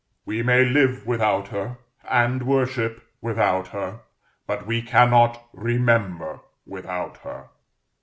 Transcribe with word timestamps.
We 0.25 0.41
may 0.41 0.65
live 0.65 1.05
without 1.05 1.49
her, 1.49 1.77
and 2.09 2.41
worship 2.41 3.03
without 3.21 3.67
her, 3.67 3.99
but 4.47 4.65
we 4.65 4.81
cannot 4.81 5.45
remember 5.53 6.39
without 6.65 7.17
her. 7.17 7.49